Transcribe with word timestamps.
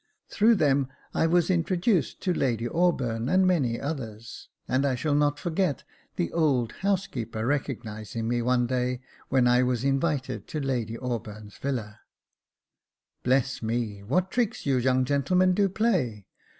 Through 0.29 0.55
them 0.55 0.87
I 1.13 1.27
was 1.27 1.51
introduced 1.51 2.21
to 2.21 2.33
Lady 2.33 2.67
Auburn 2.67 3.29
and 3.29 3.45
many 3.45 3.79
others 3.79 4.49
j 4.65 4.73
and 4.73 4.83
I 4.83 4.95
shall 4.95 5.13
not 5.13 5.37
forget 5.37 5.83
the 6.15 6.33
old 6.33 6.71
housekeeper 6.79 7.41
Jacob 7.41 7.83
Faithful 7.83 7.83
397 7.83 8.27
recognising 8.27 8.27
me 8.27 8.41
one 8.41 8.65
day, 8.65 9.01
when 9.29 9.45
I 9.45 9.61
was 9.61 9.83
invited 9.83 10.47
to 10.47 10.59
Lady 10.59 10.97
Auburn's 10.97 11.59
villa." 11.59 11.99
Bless 13.23 13.61
me! 13.61 14.01
what 14.01 14.31
tricks 14.31 14.65
you 14.65 14.77
young 14.77 15.05
gentlemen 15.05 15.53
do 15.53 15.69
play. 15.69 16.25